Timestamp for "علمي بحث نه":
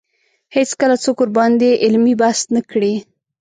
1.85-2.61